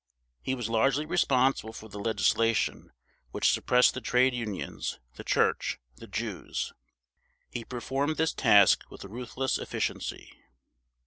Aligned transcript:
He 0.41 0.55
was 0.55 0.67
largely 0.67 1.05
responsible 1.05 1.73
for 1.73 1.87
the 1.87 1.99
legislation 1.99 2.91
which 3.29 3.51
suppressed 3.51 3.93
the 3.93 4.01
trade 4.01 4.33
unions, 4.33 4.99
the 5.15 5.23
church, 5.23 5.77
the 5.97 6.07
Jews. 6.07 6.73
He 7.51 7.63
performed 7.63 8.17
this 8.17 8.33
task 8.33 8.83
with 8.89 9.05
ruthless 9.05 9.59
efficiency. 9.59 10.33